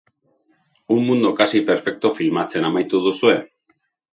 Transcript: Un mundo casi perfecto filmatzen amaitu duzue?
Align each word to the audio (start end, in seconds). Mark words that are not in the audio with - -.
Un 0.95 1.03
mundo 1.09 1.35
casi 1.41 1.59
perfecto 1.69 2.13
filmatzen 2.19 2.67
amaitu 2.71 3.03
duzue? 3.07 3.37